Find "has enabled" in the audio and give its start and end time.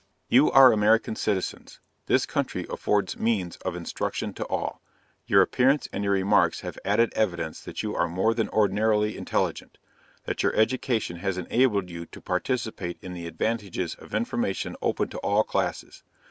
11.17-11.91